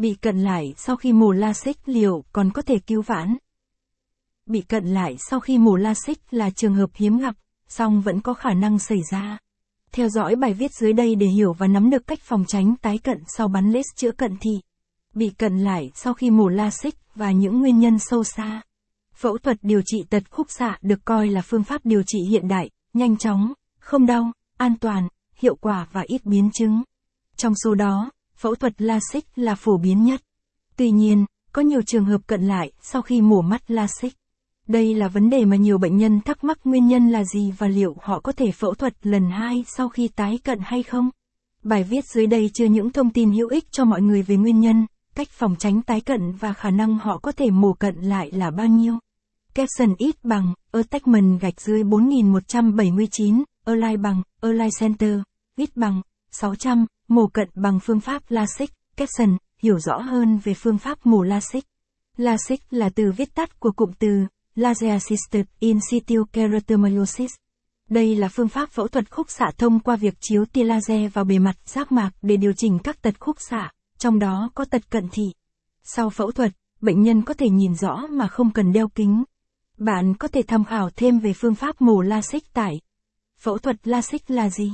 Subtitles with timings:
[0.00, 3.36] Bị cận lại sau khi mổ xích liệu còn có thể cứu vãn.
[4.46, 7.34] Bị cận lại sau khi mổ xích là trường hợp hiếm gặp,
[7.68, 9.38] song vẫn có khả năng xảy ra.
[9.92, 12.98] Theo dõi bài viết dưới đây để hiểu và nắm được cách phòng tránh tái
[12.98, 14.60] cận sau bắn laser chữa cận thị.
[15.14, 16.50] Bị cận lại sau khi mổ
[16.82, 18.62] xích và những nguyên nhân sâu xa.
[19.14, 22.48] Phẫu thuật điều trị tật khúc xạ được coi là phương pháp điều trị hiện
[22.48, 26.82] đại, nhanh chóng, không đau, an toàn, hiệu quả và ít biến chứng.
[27.36, 28.10] Trong số đó,
[28.40, 30.20] phẫu thuật LASIK là phổ biến nhất.
[30.76, 34.12] Tuy nhiên, có nhiều trường hợp cận lại sau khi mổ mắt LASIK.
[34.68, 37.68] Đây là vấn đề mà nhiều bệnh nhân thắc mắc nguyên nhân là gì và
[37.68, 41.10] liệu họ có thể phẫu thuật lần hai sau khi tái cận hay không.
[41.62, 44.60] Bài viết dưới đây chứa những thông tin hữu ích cho mọi người về nguyên
[44.60, 48.30] nhân, cách phòng tránh tái cận và khả năng họ có thể mổ cận lại
[48.30, 48.98] là bao nhiêu.
[49.54, 55.18] Capson ít bằng, attachment gạch dưới 4179, align bằng, align center,
[55.56, 60.78] ít bằng, 600, mổ cận bằng phương pháp LASIK, Capson, hiểu rõ hơn về phương
[60.78, 61.64] pháp mổ LASIK.
[62.16, 64.08] LASIK là từ viết tắt của cụm từ
[64.54, 67.30] Laser Assisted In Situ Keratomyosis.
[67.88, 71.24] Đây là phương pháp phẫu thuật khúc xạ thông qua việc chiếu tia laser vào
[71.24, 74.90] bề mặt giác mạc để điều chỉnh các tật khúc xạ, trong đó có tật
[74.90, 75.32] cận thị.
[75.82, 79.24] Sau phẫu thuật, bệnh nhân có thể nhìn rõ mà không cần đeo kính.
[79.78, 82.80] Bạn có thể tham khảo thêm về phương pháp mổ LASIK tại.
[83.38, 84.72] Phẫu thuật LASIK là gì?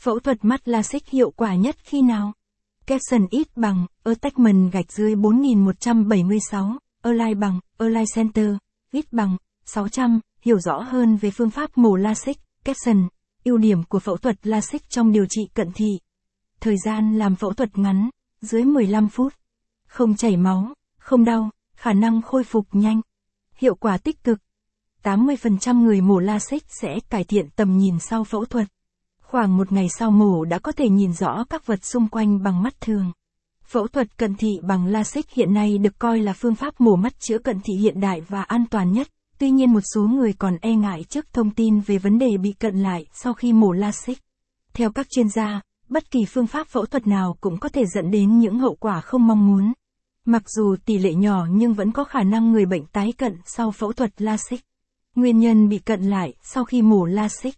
[0.00, 2.32] Phẫu thuật mắt LASIK hiệu quả nhất khi nào?
[2.86, 8.50] Capson ít bằng, attachment gạch dưới 4176, align bằng, align center,
[8.92, 13.08] ít bằng, 600, hiểu rõ hơn về phương pháp mổ LASIK, Capson,
[13.44, 15.98] ưu điểm của phẫu thuật LASIK trong điều trị cận thị.
[16.60, 18.10] Thời gian làm phẫu thuật ngắn,
[18.40, 19.34] dưới 15 phút.
[19.88, 23.00] Không chảy máu, không đau, khả năng khôi phục nhanh.
[23.56, 24.38] Hiệu quả tích cực.
[25.02, 28.68] 80% người mổ LASIK sẽ cải thiện tầm nhìn sau phẫu thuật.
[29.30, 32.62] Khoảng một ngày sau mổ đã có thể nhìn rõ các vật xung quanh bằng
[32.62, 33.12] mắt thường.
[33.64, 37.20] Phẫu thuật cận thị bằng LASIK hiện nay được coi là phương pháp mổ mắt
[37.20, 39.08] chữa cận thị hiện đại và an toàn nhất.
[39.38, 42.52] Tuy nhiên một số người còn e ngại trước thông tin về vấn đề bị
[42.52, 44.18] cận lại sau khi mổ LASIK.
[44.74, 48.10] Theo các chuyên gia, bất kỳ phương pháp phẫu thuật nào cũng có thể dẫn
[48.10, 49.72] đến những hậu quả không mong muốn.
[50.24, 53.70] Mặc dù tỷ lệ nhỏ nhưng vẫn có khả năng người bệnh tái cận sau
[53.70, 54.60] phẫu thuật LASIK.
[55.14, 57.54] Nguyên nhân bị cận lại sau khi mổ LASIK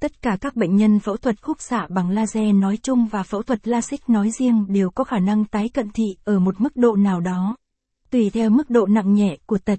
[0.00, 3.42] Tất cả các bệnh nhân phẫu thuật khúc xạ bằng laser nói chung và phẫu
[3.42, 6.96] thuật LASIK nói riêng đều có khả năng tái cận thị ở một mức độ
[6.96, 7.56] nào đó.
[8.10, 9.78] Tùy theo mức độ nặng nhẹ của tật,